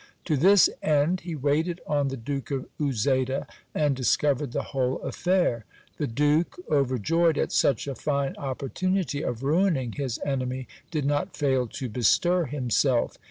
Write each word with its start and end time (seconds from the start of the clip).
To 0.25 0.35
this 0.35 0.67
end 0.81 1.19
he 1.19 1.35
waited 1.35 1.79
on 1.85 2.07
the 2.07 2.17
Duke 2.17 2.49
of 2.49 2.65
Uzeda, 2.79 3.45
and 3.75 3.95
dis 3.95 4.17
covered 4.17 4.51
the 4.51 4.63
whole 4.73 4.97
affair. 5.03 5.63
The 5.97 6.07
duke, 6.07 6.57
overjoyed 6.71 7.37
at 7.37 7.51
such 7.51 7.87
a 7.87 7.93
fine 7.93 8.35
opportunity 8.37 9.21
of 9.21 9.43
ruining 9.43 9.91
his 9.91 10.19
enemy, 10.25 10.67
did 10.89 11.05
not 11.05 11.37
fail 11.37 11.67
to 11.67 11.87
bestir 11.87 12.45
himself. 12.45 13.19